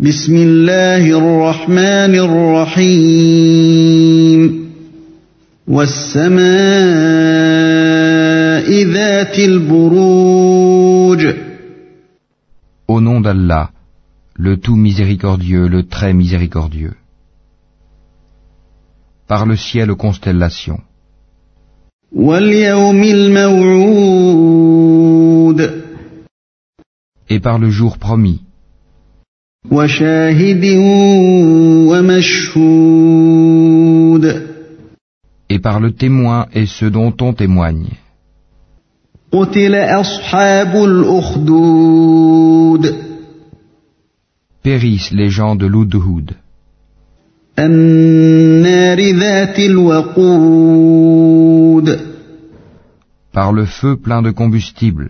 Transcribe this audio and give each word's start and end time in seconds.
بسم 0.00 0.36
الله 0.36 1.04
الرحمن 1.18 2.14
الرحيم 2.80 4.40
والسماء 5.68 6.40
ذات 8.84 9.38
البروج 9.38 11.26
Au 12.88 13.00
nom 13.02 13.20
d'Allah, 13.20 13.70
le 14.36 14.56
tout 14.56 14.76
miséricordieux, 14.76 15.68
le 15.68 15.82
très 15.82 16.14
miséricordieux. 16.14 16.94
Par 19.28 19.44
le 19.44 19.56
ciel 19.56 19.90
aux 19.90 19.96
constellations. 19.96 20.80
واليوم 22.12 23.02
الموعود 23.02 24.40
Et 27.28 27.38
par 27.38 27.58
le 27.58 27.68
jour 27.68 27.98
promis. 27.98 28.40
Et 35.49 35.59
par 35.59 35.79
le 35.79 35.91
témoin 35.91 36.47
et 36.53 36.65
ceux 36.65 36.91
dont 36.91 37.13
on 37.21 37.33
témoigne. 37.33 37.89
Périssent 44.63 45.11
les 45.11 45.29
gens 45.29 45.55
de 45.55 45.65
l'Oudhoud. 45.65 46.35
Par 53.33 53.51
le 53.51 53.65
feu 53.65 53.97
plein 53.97 54.21
de 54.21 54.31
combustible 54.31 55.09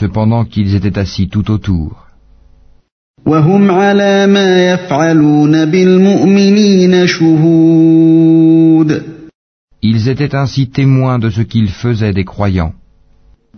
Cependant 0.00 0.44
qu'ils 0.44 0.74
étaient 0.74 0.98
assis 0.98 1.28
tout 1.28 1.50
autour. 1.50 2.06
وهم 3.26 3.70
على 3.70 4.26
ما 4.26 4.72
يفعلون 4.72 5.64
بالمؤمنين 5.64 7.06
شهود 7.06 9.02
Ils 9.82 10.08
étaient 10.08 10.34
ainsi 10.34 10.68
témoins 10.68 11.18
de 11.18 11.30
ce 11.30 11.42
qu'ils 11.42 11.68
faisaient 11.68 12.12
des 12.12 12.24
croyants. 12.24 12.72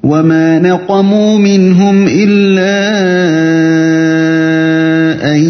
وما 0.02 0.58
نقموا 0.58 1.38
منهم 1.38 2.06
إلا 2.06 2.78
أن 5.34 5.41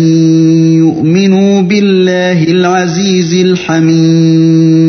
يؤمنوا 0.74 1.62
بالله 1.62 2.44
العزيز 2.44 3.34
الحميد 3.44 4.88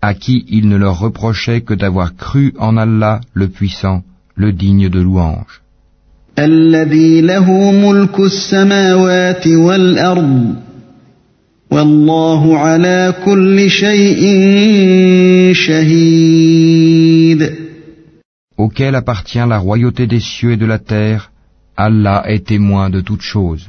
à 0.00 0.14
qui 0.14 0.44
il 0.48 0.68
ne 0.68 0.76
leur 0.76 0.98
reprochait 0.98 1.62
que 1.62 1.74
d'avoir 1.74 2.14
cru 2.16 2.54
en 2.58 2.76
Allah 2.76 3.20
le 3.34 3.48
puissant, 3.48 4.02
le 4.36 4.52
digne 4.52 4.88
de 4.88 5.00
louange. 5.00 5.62
Auquel 18.56 18.94
appartient 18.94 19.38
la 19.38 19.58
royauté 19.58 20.06
des 20.06 20.20
cieux 20.20 20.52
et 20.52 20.56
de 20.56 20.66
la 20.66 20.78
terre, 20.78 21.30
Allah 21.76 22.22
est 22.26 22.46
témoin 22.46 22.88
de 22.90 23.00
toutes 23.00 23.22
choses. 23.22 23.68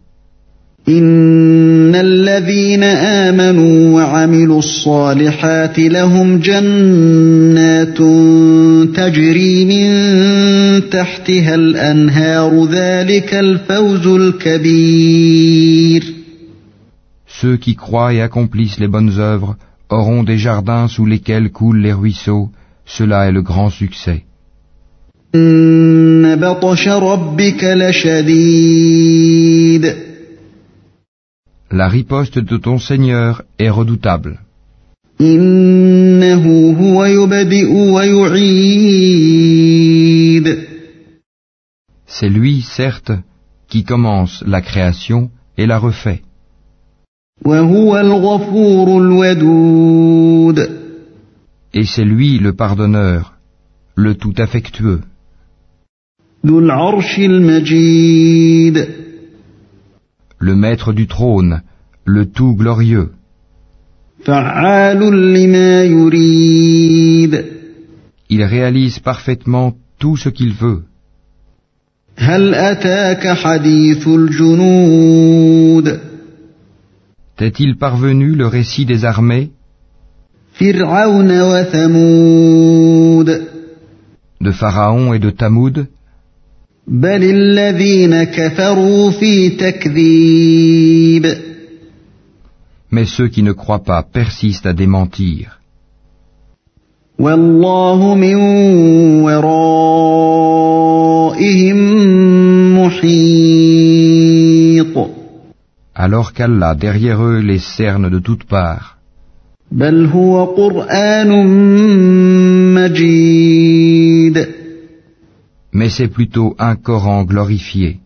إن 0.89 1.95
الذين 1.95 2.83
آمنوا 2.83 3.95
وعملوا 3.95 4.59
الصالحات 4.59 5.79
لهم 5.79 6.39
جنات 6.39 7.97
تجري 8.95 9.65
من 9.65 9.91
تحتها 10.89 11.55
الأنهار 11.55 12.65
ذلك 12.65 13.33
الفوز 13.35 14.07
الكبير 14.07 15.41
Ceux 17.27 17.57
qui 17.57 17.75
croient 17.75 18.13
et 18.13 18.21
accomplissent 18.21 18.79
les 18.79 18.87
bonnes 18.87 19.19
œuvres 19.19 19.55
auront 19.89 20.23
des 20.23 20.37
jardins 20.37 20.87
sous 20.87 21.05
lesquels 21.05 21.51
coulent 21.51 21.81
les 21.81 21.93
ruisseaux, 21.93 22.49
cela 22.85 23.27
est 23.27 23.31
le 23.31 23.41
grand 23.43 23.69
succès. 23.69 24.23
إن 25.35 26.35
بطش 26.35 26.87
ربك 26.87 27.63
لشديد 27.63 28.91
La 31.73 31.87
riposte 31.87 32.37
de 32.37 32.57
ton 32.57 32.79
Seigneur 32.79 33.43
est 33.57 33.69
redoutable. 33.69 34.39
C'est 42.07 42.29
lui, 42.29 42.61
certes, 42.61 43.13
qui 43.69 43.85
commence 43.85 44.43
la 44.45 44.59
création 44.59 45.29
et 45.57 45.65
la 45.65 45.77
refait. 45.79 46.21
Et 51.73 51.85
c'est 51.85 52.03
lui 52.03 52.37
le 52.37 52.51
pardonneur, 52.51 53.35
le 53.95 54.15
tout 54.15 54.33
affectueux 54.37 55.01
le 60.47 60.55
maître 60.55 60.91
du 60.91 61.05
trône, 61.07 61.61
le 62.03 62.25
tout 62.37 62.55
glorieux. 62.55 63.11
Il 68.35 68.43
réalise 68.55 68.97
parfaitement 68.99 69.73
tout 69.99 70.17
ce 70.17 70.29
qu'il 70.29 70.53
veut. 70.53 70.81
T'est-il 77.37 77.77
parvenu 77.77 78.27
le 78.41 78.47
récit 78.47 78.85
des 78.85 79.05
armées? 79.05 79.51
De 84.47 84.51
Pharaon 84.51 85.13
et 85.13 85.19
de 85.19 85.29
Tamoud 85.29 85.87
بل 86.86 87.22
الذين 87.24 88.24
كفروا 88.24 89.10
في 89.10 89.50
تكذيب 89.50 91.26
Mais 92.90 93.04
ceux 93.04 93.28
qui 93.28 93.42
ne 93.42 93.52
croient 93.52 93.82
pas 93.82 94.02
persistent 94.02 94.66
à 94.66 94.72
démentir. 94.72 95.58
والله 97.18 98.14
من 98.14 98.34
ورائهم 99.24 100.56
محيط 102.78 104.26
Alors 105.96 106.32
qu'Allah 106.34 106.74
derrière 106.74 107.22
eux 107.22 107.40
les 107.40 107.58
cerne 107.58 108.10
de 108.10 108.18
toutes 108.18 108.44
parts. 108.44 108.96
بل 109.72 110.06
هو 110.06 110.44
قرآن 110.44 111.46
مجيد 112.74 114.46
mais 115.73 115.89
c'est 115.89 116.07
plutôt 116.07 116.55
un 116.59 116.75
Coran 116.75 117.23
glorifié. 117.23 117.99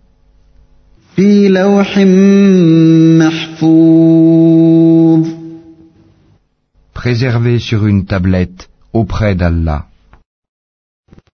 Préservé 6.94 7.60
sur 7.60 7.86
une 7.86 8.06
tablette 8.06 8.70
auprès 8.94 9.36
d'Allah. 9.36 9.86